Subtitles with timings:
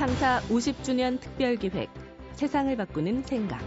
[0.00, 1.90] 창사 50주년 특별기획
[2.32, 3.60] 세상을 바꾸는 생각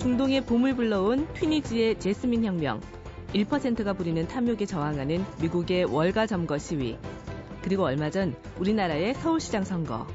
[0.00, 2.80] 중동의 봄을 불러온 튀니지의 제스민 혁명
[3.34, 6.96] 1%가 부리는 탐욕에 저항하는 미국의 월가 점거 시위
[7.60, 10.06] 그리고 얼마 전 우리나라의 서울시장 선거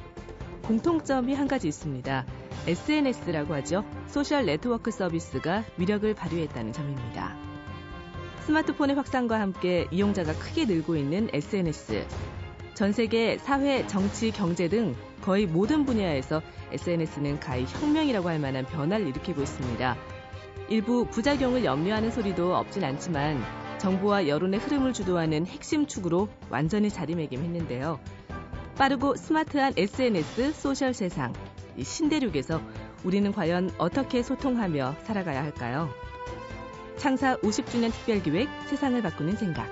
[0.64, 2.26] 공통점이 한 가지 있습니다.
[2.66, 3.86] SNS라고 하죠.
[4.08, 7.47] 소셜 네트워크 서비스가 위력을 발휘했다는 점입니다.
[8.48, 12.08] 스마트폰의 확산과 함께 이용자가 크게 늘고 있는 SNS.
[12.76, 19.06] 전 세계 사회, 정치, 경제 등 거의 모든 분야에서 SNS는 가히 혁명이라고 할 만한 변화를
[19.10, 19.98] 일으키고 있습니다.
[20.70, 23.44] 일부 부작용을 염려하는 소리도 없진 않지만
[23.80, 28.00] 정부와 여론의 흐름을 주도하는 핵심 축으로 완전히 자리매김했는데요.
[28.78, 31.34] 빠르고 스마트한 SNS 소셜 세상,
[31.76, 32.62] 이 신대륙에서
[33.04, 35.90] 우리는 과연 어떻게 소통하며 살아가야 할까요?
[36.98, 39.70] 창사 50주년 특별기획 세상을 바꾸는 생각.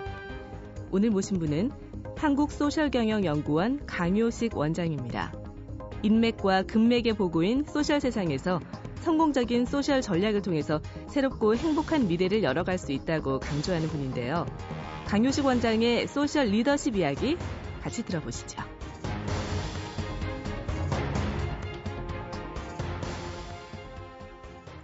[0.91, 1.71] 오늘 모신 분은
[2.17, 5.33] 한국소셜경영연구원 강요식 원장입니다.
[6.03, 8.59] 인맥과 금맥의 보고인 소셜 세상에서
[9.01, 14.45] 성공적인 소셜 전략을 통해서 새롭고 행복한 미래를 열어갈 수 있다고 강조하는 분인데요.
[15.07, 17.37] 강요식 원장의 소셜 리더십 이야기
[17.81, 18.61] 같이 들어보시죠.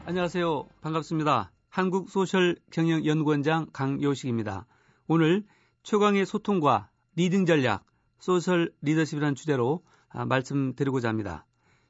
[0.05, 0.65] 안녕하세요.
[0.81, 1.51] 반갑습니다.
[1.71, 4.67] 한국소셜경영연구원장 강요식입니다.
[5.07, 5.45] 오늘
[5.83, 7.85] 최강의 소통과 리딩 전략,
[8.19, 11.45] 소셜 리더십이라는 주제로 아, 말씀드리고자 합니다.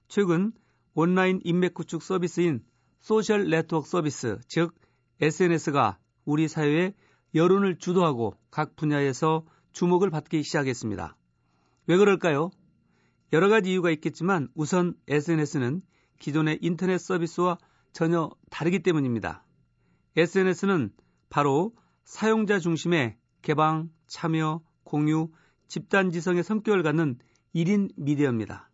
[0.07, 0.51] 최근
[0.93, 2.63] 온라인 인맥 구축 서비스인
[2.99, 4.75] 소셜 네트워크 서비스, 즉
[5.19, 6.93] SNS가 우리 사회의
[7.33, 11.17] 여론을 주도하고 각 분야에서 주목을 받기 시작했습니다.
[11.87, 12.51] 왜 그럴까요?
[13.33, 15.81] 여러 가지 이유가 있겠지만 우선 SNS는
[16.19, 17.57] 기존의 인터넷 서비스와
[17.93, 19.43] 전혀 다르기 때문입니다.
[20.15, 20.91] SNS는
[21.29, 21.73] 바로
[22.03, 25.29] 사용자 중심의 개방, 참여, 공유,
[25.67, 27.17] 집단 지성의 성격을 갖는
[27.55, 28.69] 1인 미디어입니다.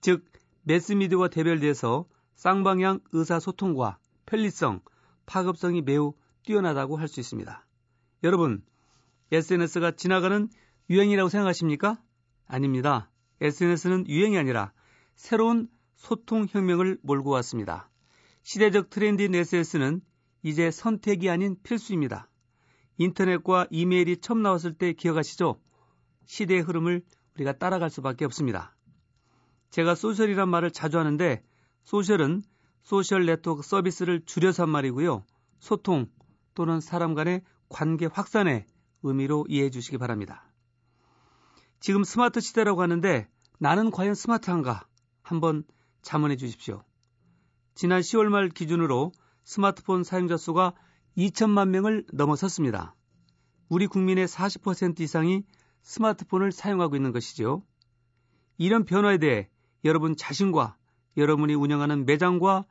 [0.00, 0.24] 즉,
[0.62, 2.06] 매스미디어와 대별돼서
[2.36, 4.80] 쌍방향 의사소통과 편리성,
[5.26, 7.66] 파급성이 매우 뛰어나다고 할 수 있습니다.
[8.22, 8.62] 여러분,
[9.32, 10.48] SNS가 지나가는
[10.88, 12.00] 유행이라고 생각하십니까?
[12.46, 13.10] 아닙니다.
[13.40, 14.72] SNS는 유행이 아니라
[15.14, 17.90] 새로운 소통 혁명을 몰고 왔습니다.
[18.42, 20.00] 시대적 트렌드인 SNS는
[20.42, 22.28] 이제 선택이 아닌 필수입니다.
[22.96, 25.60] 인터넷과 이메일이 처음 나왔을 때 기억하시죠?
[26.26, 27.02] 시대의 흐름을
[27.34, 28.76] 우리가 따라갈 수밖에 없습니다.
[29.70, 31.42] 제가 소셜이란 말을 자주 하는데
[31.84, 32.42] 소셜은
[32.82, 35.24] 소셜 네트워크 서비스를 줄여서 한 말이고요.
[35.58, 36.06] 소통
[36.54, 38.66] 또는 사람 간의 관계 확산의
[39.02, 40.50] 의미로 이해해 주시기 바랍니다.
[41.80, 43.28] 지금 스마트 시대라고 하는데
[43.58, 44.86] 나는 과연 스마트한가?
[45.22, 45.64] 한번
[46.02, 46.82] 자문해 주십시오.
[47.74, 49.12] 지난 10월 말 기준으로
[49.48, 50.74] 스마트폰 사용자 수가
[51.16, 52.94] 2천만 명을 넘어섰습니다.
[53.70, 55.42] 우리 국민의 40% 이상이
[55.80, 57.62] 스마트폰을 사용하고 있는 것이죠.
[58.58, 59.48] 이런 변화에 대해
[59.86, 60.76] 여러분 자신과
[61.16, 62.66] 여러분이 운영하는 매장과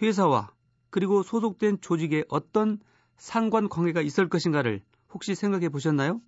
[0.00, 0.52] 회사와
[0.90, 2.78] 그리고 소속된 조직에 어떤
[3.16, 6.20] 상관 관계가 있을 것인가를 혹시 생각해 보셨나요?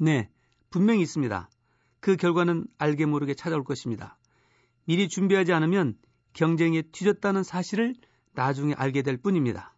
[0.00, 0.30] 네,
[0.70, 1.50] 분명히 있습니다.
[2.00, 4.16] 그 결과는 알게 모르게 찾아올 것입니다.
[4.86, 5.98] 미리 준비하지 않으면
[6.32, 7.94] 경쟁에 뒤졌다는 사실을
[8.36, 9.74] 나중에 알게 될 뿐입니다.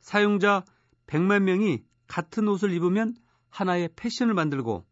[0.00, 0.64] 사용자
[1.06, 3.16] 100만 명이 같은 옷을 입으면
[3.48, 4.86] 하나의 패션을 만들고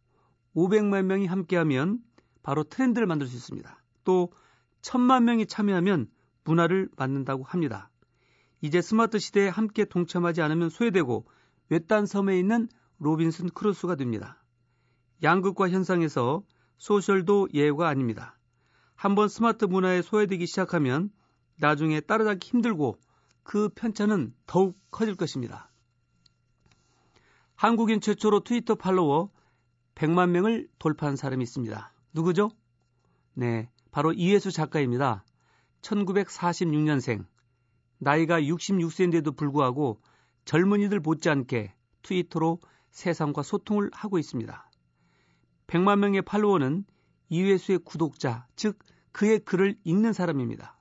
[0.57, 2.01] 500만 명이 함께하면
[2.43, 3.83] 바로 트렌드를 만들 수 있습니다.
[4.05, 4.33] 또
[4.81, 6.09] 1000만 명이 참여하면
[6.45, 7.91] 문화를 만든다고 합니다.
[8.61, 11.27] 이제 스마트 시대에 함께 동참하지 않으면 소외되고
[11.69, 12.69] 외딴 섬에 있는
[12.99, 14.43] 로빈슨 크루소가 됩니다.
[15.23, 16.43] 양극화 현상에서
[16.79, 18.39] 소셜도 예외가 아닙니다.
[18.95, 21.11] 한번 스마트 문화에 소외되기 시작하면
[21.63, 22.99] 나중에 따라잡기 힘들고
[23.45, 25.71] 그 편차는 더욱 커질 것입니다.
[27.55, 29.31] 한국인 최초로 트위터 팔로워
[29.95, 31.95] 100만 명을 돌파한 사람이 있습니다.
[32.15, 32.51] 누구죠?
[33.35, 35.25] 네, 바로 이해수 작가입니다.
[35.83, 37.25] 1946년생.
[37.99, 40.01] 나이가 66세인데도 불구하고
[40.45, 42.59] 젊은이들 못지않게 트위터로
[42.91, 44.71] 세상과 소통을 하고 있습니다.
[45.69, 46.85] 100만 명의 팔로워는
[47.29, 48.81] 이회수의 구독자, 즉
[49.13, 50.77] 그의 글을 읽는 사람입니다.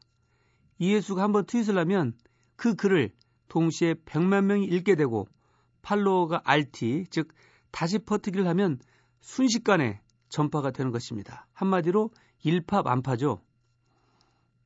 [0.81, 2.13] 이해수가 한번 트윗을 하면
[2.55, 3.11] 그 글을
[3.49, 5.27] 동시에 100만 명이 읽게 되고
[5.83, 7.27] 팔로워가 RT, 즉
[7.69, 8.79] 다시 퍼뜨기를 하면
[9.19, 11.45] 순식간에 전파가 되는 것입니다.
[11.53, 12.09] 한마디로
[12.43, 13.43] 일파만파죠.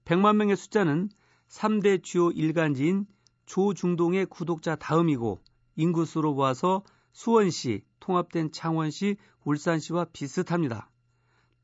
[0.06, 1.10] 100만 명의 숫자는
[1.50, 3.08] 3대 주요 일간지인
[3.46, 5.42] 조중동의 구독자 다음이고
[5.76, 10.90] 인구수로 보아서 수원시, 통합된 창원시, 울산시와 비슷합니다.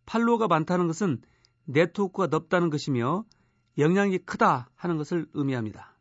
[0.06, 1.21] 팔로워가 많다는 것은
[1.63, 3.24] 네트워크가 넓다는 것이며
[3.78, 5.96] 영향이 크다 하는 것을 의미합니다.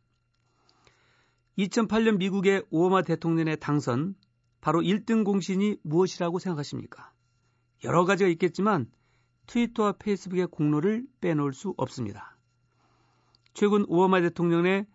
[1.57, 4.15] 2008년 미국의 오바마 대통령의 당선,
[4.61, 7.11] 바로 1등 공신이 무엇이라고 생각하십니까?
[7.83, 8.89] 여러 가지가 있겠지만
[9.47, 12.37] 트위터와 페이스북의 공로를 빼놓을 수 없습니다.
[13.53, 14.85] 최근 오바마 대통령의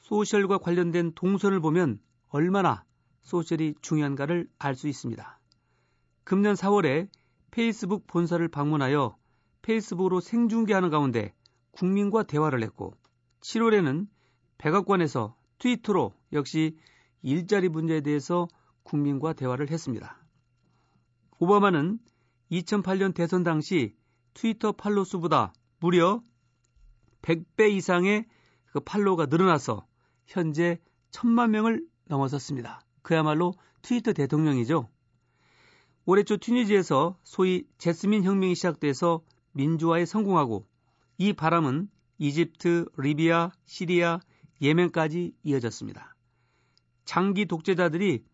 [0.00, 2.84] 소셜과 관련된 동선을 보면 얼마나
[3.22, 5.38] 소셜이 중요한가를 알 수 있습니다.
[6.24, 7.08] 금년 4월에
[7.50, 9.16] 페이스북 본사를 방문하여
[9.62, 11.34] 페이스북으로 생중계하는 가운데
[11.72, 12.94] 국민과 대화를 했고
[13.40, 14.06] 7월에는
[14.58, 16.76] 백악관에서 트위터로 역시
[17.22, 18.48] 일자리 문제에 대해서
[18.82, 20.18] 국민과 대화를 했습니다.
[21.38, 21.98] 오바마는
[22.50, 23.94] 2008년 대선 당시
[24.34, 26.22] 트위터 팔로 수보다 무려
[27.22, 28.26] 100배 이상의
[28.66, 29.86] 그 팔로우가 늘어나서
[30.26, 30.78] 현재
[31.10, 32.80] 1000만 명을 넘어섰습니다.
[33.02, 34.88] 그야말로 트위터 대통령이죠.
[36.04, 39.22] 올해 초 튀니지에서 소위 제스민 혁명이 시작돼서
[39.52, 40.66] 민주화에 성공하고
[41.18, 41.88] 이 바람은
[42.18, 44.20] 이집트, 리비아, 시리아,
[44.60, 46.14] 예멘까지 이어졌습니다.
[47.04, 48.24] 장기 독재자들이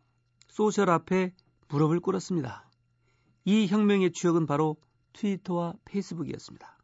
[0.49, 1.35] 소셜 앞에
[1.69, 2.69] 무릎을 꿇었습니다.
[3.45, 4.77] 이 혁명의 주역은 바로
[5.15, 6.79] 트위터와 페이스북이었습니다.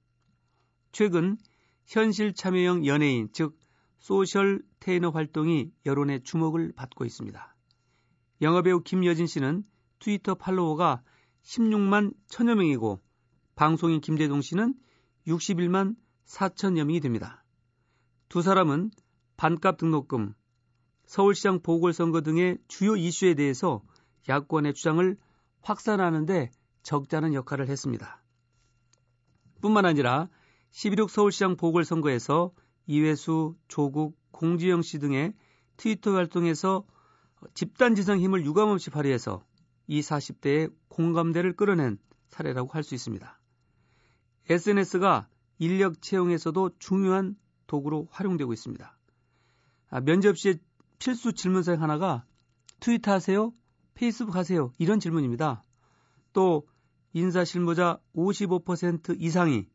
[0.92, 1.36] 최근
[1.86, 3.58] 현실 참여형 연예인, 즉
[3.98, 7.56] 소셜 테이너 활동이 여론의 주목을 받고 있습니다.
[8.40, 9.64] 영화배우 김여진 씨는
[9.98, 11.02] 트위터 팔로워가
[11.42, 13.00] 16만 천여 명이고
[13.54, 14.74] 방송인 김재동 씨는
[15.26, 17.44] 61만 4천여 명이 됩니다.
[18.28, 18.90] 두 사람은
[19.36, 20.34] 반값 등록금,
[21.06, 23.82] 서울시장 보궐선거 등의 주요 이슈에 대해서
[24.28, 25.16] 야권의 주장을
[25.60, 26.50] 확산하는데
[26.82, 28.22] 적잖은 역할을 했습니다.
[29.60, 30.28] 뿐만 아니라
[30.72, 32.52] 11.6 서울시장 보궐선거에서
[32.86, 35.34] 이회수, 조국, 공지영 씨 등의
[35.76, 36.84] 트위터 활동에서
[37.54, 39.44] 집단지성 힘을 유감없이 발휘해서
[39.86, 41.98] 이 40대의 공감대를 끌어낸
[42.28, 43.38] 사례라고 할 수 있습니다.
[44.48, 47.36] SNS가 인력 채용에서도 중요한
[47.66, 48.98] 도구로 활용되고 있습니다.
[49.90, 50.54] 아, 면접 시에
[50.98, 52.24] 필수 질문 사항 하나가
[52.80, 53.52] 트위터 하세요?
[53.94, 54.72] 페이스북 하세요?
[54.78, 55.64] 이런 질문입니다.
[56.32, 56.66] 또
[57.12, 59.66] 인사 실무자 55% 이상이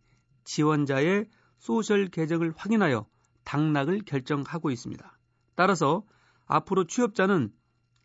[0.44, 3.08] 지원자의 소셜 계정을 확인하여
[3.46, 5.18] 당락을 결정하고 있습니다.
[5.56, 6.04] 따라서
[6.46, 7.54] 앞으로 취업자는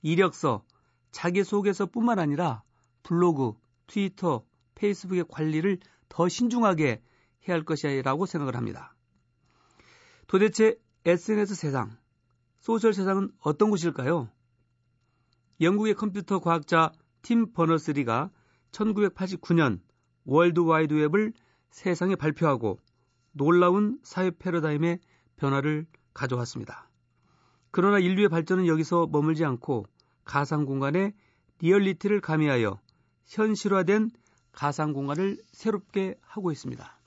[0.02, 0.64] 이력서,
[1.10, 2.62] 자기소개서뿐만 아니라
[3.02, 3.54] 블로그,
[3.86, 4.44] 트위터,
[4.74, 5.78] 페이스북의 관리를
[6.14, 7.02] 더 신중하게
[7.48, 8.94] 해야 할 것이라고 생각을 합니다.
[10.28, 11.96] 도대체 SNS 세상,
[12.60, 14.30] 소셜 세상은 어떤 곳일까요?
[15.60, 18.30] 영국의 컴퓨터 과학자 팀 버너스리가
[18.70, 19.80] 1989년
[20.24, 21.32] 월드 와이드 웹을
[21.70, 22.78] 세상에 발표하고
[23.32, 25.00] 놀라운 사회 패러다임의
[25.34, 26.88] 변화를 가져왔습니다.
[27.72, 29.86] 그러나 인류의 발전은 여기서 머물지 않고
[30.24, 31.12] 가상 공간에
[31.58, 32.78] 리얼리티를 가미하여
[33.26, 34.12] 현실화된
[34.54, 36.98] 가상 공간을 새롭게 하고 있습니다.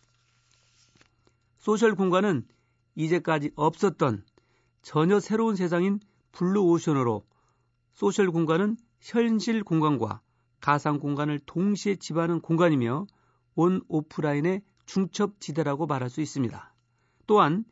[1.58, 2.46] 소셜 공간은
[2.96, 4.24] 이제까지 없었던
[4.82, 6.00] 전혀 새로운 세상인
[6.32, 7.26] 블루 오션으로
[7.94, 10.22] 소셜 공간은 현실 공간과
[10.60, 13.08] 가상 공간을 동시에 지배하는 공간이며
[13.56, 16.74] 온 오프라인의 중첩지대라고 말할 수 있습니다.
[17.26, 17.66] 또한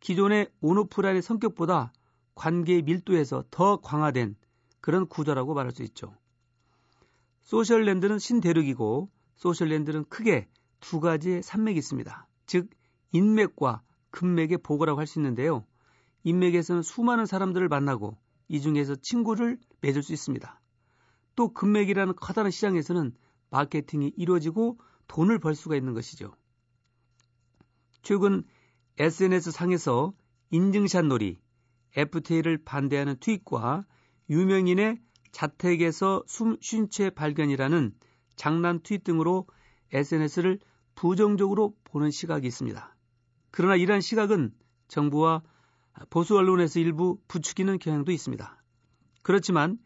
[0.00, 1.92] 기존의 온 오프라인의 성격보다
[2.34, 4.36] 관계의 밀도에서 더 강화된
[4.80, 6.14] 그런 구조라고 말할 수 있죠.
[7.42, 10.48] 소셜랜드는 신대륙이고 소셜랜드는 크게
[10.80, 12.28] 두 가지의 산맥이 있습니다.
[12.46, 12.70] 즉
[13.12, 15.66] 인맥과 금맥의 보고라고 할 수 있는데요.
[16.24, 18.18] 인맥에서는 수많은 사람들을 만나고
[18.48, 20.60] 이 중에서 친구를 맺을 수 있습니다.
[21.36, 23.14] 또 금맥이라는 커다란 시장에서는
[23.48, 24.78] 마케팅이 이루어지고
[25.08, 26.34] 돈을 벌 수가 있는 것이죠.
[28.02, 28.44] 최근
[28.98, 30.12] SNS 상에서
[30.50, 31.38] 인증샷 놀이,
[31.96, 33.86] FTA를 반대하는 트윗과
[34.28, 35.00] 유명인의
[35.32, 37.94] 자택에서 숨 쉰 채 발견이라는
[38.40, 39.46] 장난 트윗 등으로
[39.92, 40.60] SNS를
[40.94, 42.96] 부정적으로 보는 시각이 있습니다.
[43.50, 44.54] 그러나 이러한 시각은
[44.88, 45.42] 정부와
[46.08, 48.62] 보수 언론에서 일부 부추기는 경향도 있습니다.
[49.20, 49.78] 그렇지만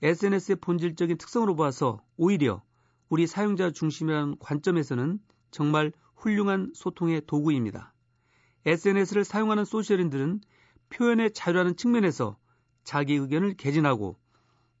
[0.00, 2.62] SNS의 본질적인 특성으로 봐서 오히려
[3.10, 5.18] 우리 사용자 중심이라는 관점에서는
[5.50, 7.92] 정말 훌륭한 소통의 도구입니다.
[8.64, 10.40] SNS를 사용하는 소셜인들은
[10.88, 12.38] 표현의 자유라는 측면에서
[12.84, 14.16] 자기 의견을 개진하고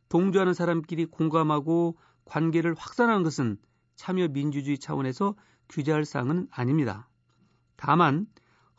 [0.08, 3.58] 동조하는 사람끼리 공감하고 관계를 확산하는 것은
[3.96, 5.34] 참여 민주주의 차원에서
[5.68, 7.08] 규제할 사항은 아닙니다.
[7.76, 8.26] 다만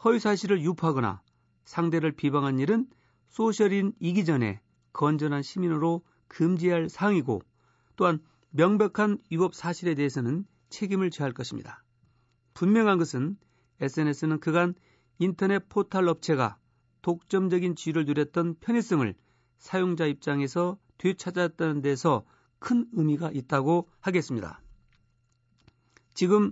[0.03, 1.21] 허위 사실을 유포하거나
[1.65, 2.87] 상대를 비방한 일은
[3.29, 4.61] 소셜인 이기 전에
[4.93, 7.41] 건전한 시민으로 금지할 사항이고
[7.95, 8.19] 또한
[8.51, 11.83] 명백한 위법 사실에 대해서는 책임을 져야 할 것입니다.
[12.53, 13.37] 분명한 것은
[13.81, 14.73] SNS는 그간
[15.19, 16.57] 인터넷 포탈 업체가
[17.01, 19.13] 독점적인 지위를 누렸던 편의성을
[19.57, 22.25] 사용자 입장에서 되찾았다는 데서
[22.59, 24.61] 큰 의미가 있다고 하겠습니다.
[26.13, 26.51] 지금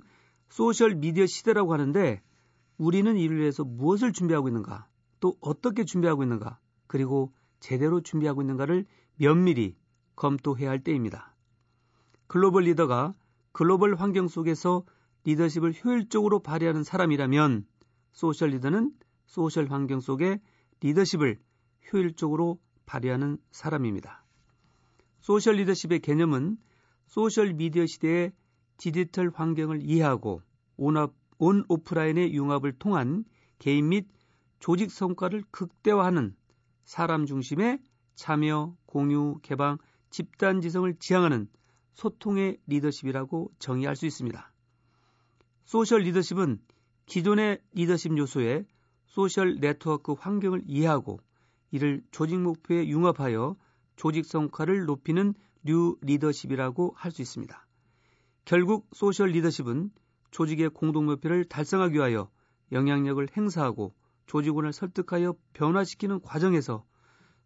[0.50, 2.22] 소셜 미디어 시대라고 하는데
[2.78, 4.88] 우리는 이를 위해서 무엇을 준비하고 있는가,
[5.20, 8.86] 또 어떻게 준비하고 있는가, 그리고 제대로 준비하고 있는가를
[9.18, 9.76] 면밀히
[10.16, 11.36] 검토해야 할 때입니다.
[12.28, 13.14] 글로벌 리더가
[13.52, 14.84] 글로벌 환경 속에서
[15.24, 17.66] 리더십을 효율적으로 발휘하는 사람이라면
[18.12, 18.92] 소셜 리더는
[19.26, 20.40] 소셜 환경 속에
[20.82, 21.40] 리더십을
[21.92, 24.24] 효율적으로 발휘하는 사람입니다.
[25.28, 26.56] 소셜 리더십의 개념은
[27.06, 28.32] 소셜 미디어 시대의
[28.78, 30.42] 디지털 환경을 이해하고
[30.78, 33.26] 온업, 온 오프라인의 융합을 통한
[33.60, 34.08] 개인 및
[34.60, 36.34] 조직 성과를 극대화하는
[36.86, 37.80] 사람 중심의
[38.16, 39.80] 참여, 공유, 개방,
[40.12, 41.50] 집단 지성을 지향하는
[41.92, 44.54] 소통의 리더십이라고 정의할 수 있습니다.
[45.66, 46.62] 소셜 리더십은
[47.06, 48.66] 기존의 리더십 요소의
[49.08, 51.20] 소셜 네트워크 환경을 이해하고
[51.72, 53.58] 이를 조직 목표에 융합하여
[53.98, 57.68] 조직 성과를 높이는 뉴 리더십이라고 할 수 있습니다.
[58.46, 59.92] 결국 소셜 리더십은
[60.32, 62.32] 조직의 공동 목표를 달성하기 위하여
[62.72, 63.94] 영향력을 행사하고
[64.28, 66.86] 조직원을 설득하여 변화시키는 과정에서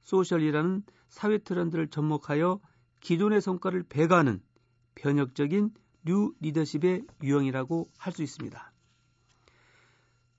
[0.04, 2.60] 소셜이라는 사회 트렌드를 접목하여
[3.00, 4.42] 기존의 성과를 배가하는
[4.96, 5.72] 변혁적인
[6.06, 8.74] 뉴 리더십의 유형이라고 할 수 있습니다.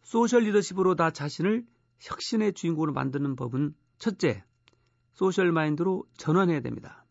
[0.02, 1.64] 소셜 리더십으로 나 자신을
[2.00, 4.44] 혁신의 주인공으로 만드는 법은 첫째,
[5.12, 7.04] 소셜 마인드로 전환해야 됩니다.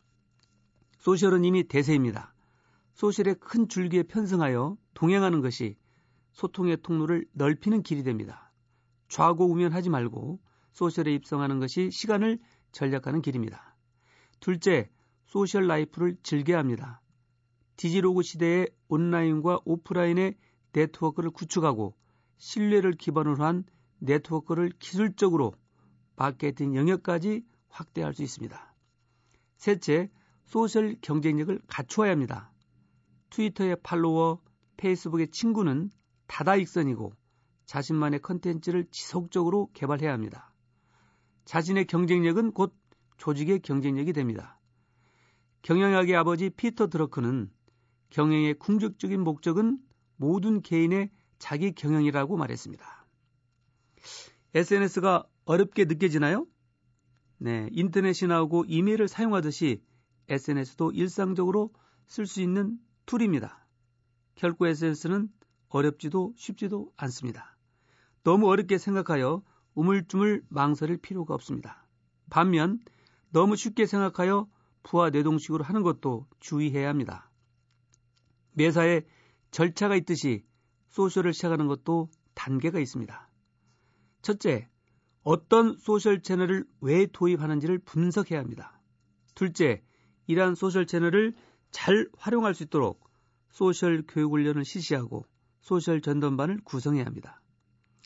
[0.98, 2.34] 소셜은 이미 대세입니다.
[2.94, 5.76] 소셜의 큰 줄기에 편승하여 동행하는 것이
[6.32, 8.52] 소통의 통로를 넓히는 길이 됩니다.
[9.08, 10.40] 좌고우면하지 말고
[10.72, 12.38] 소셜에 입성하는 것이 시간을
[12.72, 13.76] 절약하는 길입니다.
[14.40, 14.90] 둘째,
[15.26, 17.00] 소셜 라이프를 즐겨야 합니다.
[17.76, 20.36] 디지로그 시대의 온라인과 오프라인의
[20.72, 21.94] 네트워크를 구축하고
[22.36, 23.64] 신뢰를 기반으로 한
[23.98, 25.54] 네트워크를 기술적으로
[26.16, 28.74] 마케팅 영역까지 확대할 수 있습니다.
[29.56, 30.10] 셋째,
[30.44, 32.52] 소셜 경쟁력을 갖추어야 합니다.
[33.30, 34.40] 트위터의 팔로워,
[34.76, 35.90] 페이스북의 친구는
[36.26, 37.12] 다다익선이고
[37.66, 40.52] 자신만의 컨텐츠를 지속적으로 개발해야 합니다.
[41.44, 42.74] 자신의 경쟁력은 곧
[43.16, 44.58] 조직의 경쟁력이 됩니다.
[45.62, 47.50] 경영학의 아버지 피터 드러크는
[48.10, 49.78] 경영의 궁극적인 목적은
[50.16, 53.06] 모든 개인의 자기 경영이라고 말했습니다.
[54.54, 56.46] SNS가 어렵게 느껴지나요?
[57.42, 59.82] 네, 인터넷이 나오고 이메일을 사용하듯이
[60.28, 61.72] SNS도 일상적으로
[62.06, 63.66] 쓸 수 있는 툴입니다.
[64.36, 65.28] 결코 SNS는
[65.68, 67.56] 어렵지도 쉽지도 않습니다.
[68.22, 69.42] 너무 어렵게 생각하여
[69.74, 71.84] 우물쭈물 망설일 필요가 없습니다.
[72.30, 72.78] 반면
[73.30, 74.48] 너무 쉽게 생각하여
[74.84, 77.28] 부화뇌동식으로 하는 것도 주의해야 합니다.
[78.52, 79.02] 매사에
[79.50, 80.44] 절차가 있듯이
[80.90, 83.28] 소셜을 시작하는 것도 단계가 있습니다.
[84.22, 84.68] 첫째,
[85.22, 88.80] 어떤 소셜 채널을 왜 도입하는지를 분석해야 합니다.
[89.34, 89.82] 둘째,
[90.26, 91.34] 이러한 소셜 채널을
[91.70, 93.08] 잘 활용할 수 있도록
[93.50, 95.24] 소셜 교육 훈련을 실시하고
[95.60, 97.40] 소셜 전담반을 구성해야 합니다.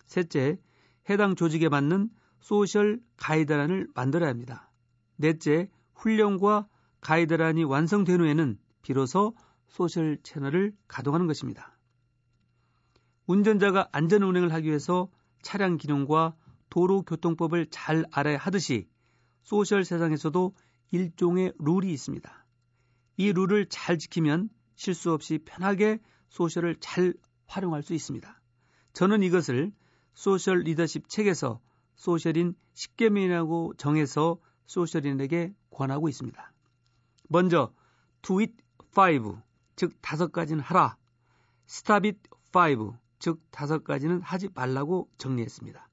[0.06, 0.60] 셋째,
[1.08, 4.70] 해당 조직에 맞는 소셜 가이드라인을 만들어야 합니다.
[5.16, 6.68] 넷째, 훈련과
[7.00, 9.34] 가이드라인이 완성된 후에는 비로소
[9.68, 11.76] 소셜 채널을 가동하는 것입니다.
[13.26, 15.10] 운전자가 안전 운행을 하기 위해서
[15.42, 16.36] 차량 기능과
[16.70, 18.88] 도로교통법을 잘 알아야 하듯이
[19.42, 20.54] 소셜 세상에서도
[20.90, 22.46] 일종의 룰이 있습니다.
[23.18, 27.14] 이 룰을 잘 지키면 실수 없이 편하게 소셜을 잘
[27.46, 28.40] 활용할 수 있습니다.
[28.92, 29.72] 저는 이것을
[30.14, 31.60] 소셜 리더십 책에서
[31.94, 36.52] 소셜인 10개명이라고 정해서 소셜인에게 권하고 있습니다.
[37.28, 37.72] 먼저
[38.22, 38.54] do it
[38.96, 39.40] 5,
[39.76, 40.96] 즉 다섯 가지는 하라.
[41.68, 42.18] stop it
[42.54, 45.85] 5, 즉 다섯 가지는 하지 말라고 정리했습니다.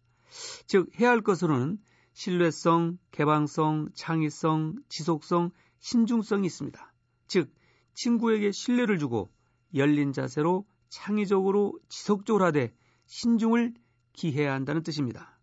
[0.68, 1.78] 즉 해야 할 것으로는
[2.14, 6.94] 신뢰성, 개방성, 창의성, 지속성, 신중성이 있습니다.
[7.28, 7.54] 즉
[7.94, 9.32] 친구에게 신뢰를 주고
[9.76, 12.74] 열린 자세로 창의적으로 지속적으로 하되
[13.08, 13.74] 신중을
[14.14, 15.40] 기해야 한다는 뜻입니다.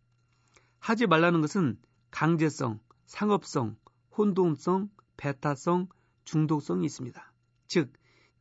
[0.78, 1.78] 하지 말라는 것은
[2.10, 3.76] 강제성, 상업성,
[4.16, 5.88] 혼동성, 배타성,
[6.24, 7.32] 중독성이 있습니다.
[7.66, 7.92] 즉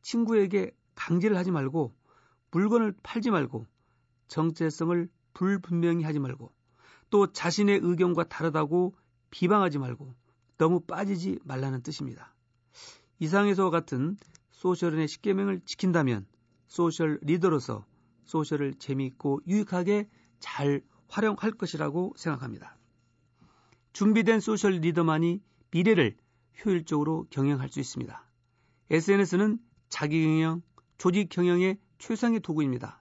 [0.02, 1.94] 친구에게 강제를 하지 말고
[2.50, 3.66] 물건을 팔지 말고
[4.28, 6.52] 정체성을 불분명히 하지 말고
[7.10, 8.94] 또 자신의 의견과 다르다고
[9.30, 10.14] 비방하지 말고
[10.58, 12.34] 너무 빠지지 말라는 뜻입니다.
[13.18, 14.16] 이상에서와 같은
[14.50, 16.26] 소셜의 십계명을 지킨다면
[16.66, 17.84] 소셜 리더로서
[18.24, 20.08] 소셜을 재미있고 유익하게
[20.38, 22.76] 잘 활용할 것이라고 생각합니다.
[23.92, 26.16] 준비된 소셜 리더만이 미래를
[26.64, 28.24] 효율적으로 경영할 수 있습니다.
[28.90, 29.58] SNS는
[29.88, 30.62] 자기 경영,
[30.98, 32.99] 조직 경영의 최상의 도구입니다.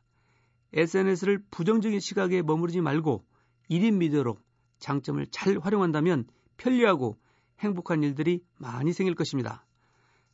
[0.73, 3.25] SNS를 부정적인 시각에 머무르지 말고
[3.69, 4.37] 1인 미디어로
[4.79, 7.17] 장점을 잘 활용한다면 편리하고
[7.59, 9.65] 행복한 일들이 많이 생길 것입니다.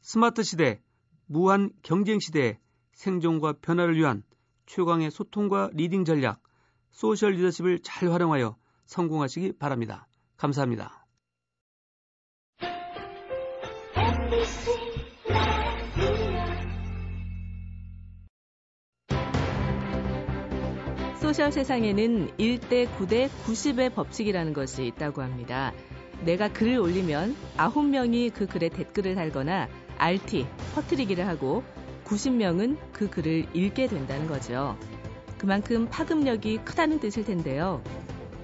[0.01, 0.81] 스마트 시대,
[1.25, 2.59] 무한 경쟁 시대에
[2.93, 4.23] 생존과 변화를 위한
[4.65, 6.41] 최강의 소통과 리딩 전략,
[6.91, 10.07] 소셜 리더십을 잘 활용하여 성공하시기 바랍니다.
[10.37, 11.05] 감사합니다.
[21.35, 25.73] 소셜 세상에는 1대 9대 90의 법칙이라는 것이 있다고 합니다.
[26.23, 31.65] 내가 글을 올리면 9명이 그 글에 댓글을 달거나 RT, 퍼트리기를 하고
[32.05, 34.77] 90명은 그 글을 읽게 된다는 거죠.
[35.37, 37.83] 그만큼 파급력이 크다는 뜻일 텐데요.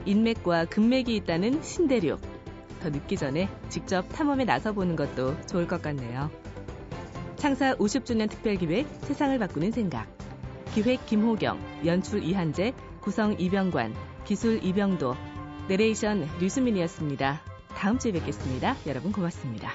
[0.03, 2.19] 인맥과 금맥이 있다는 신대륙.
[2.81, 6.29] 더 늦기 전에 직접 탐험에 나서보는 것도 좋을 것 같네요.
[7.37, 10.20] 창사 50주년 특별기획 세상을 바꾸는 생각.
[10.73, 15.15] 기획 김호경, 연출 이한재, 구성 이병관, 기술 이병도,
[15.67, 17.41] 내레이션 류수민이었습니다.
[17.75, 18.77] 다음 주에 뵙겠습니다.
[18.87, 19.71] 여러분 고맙습니다.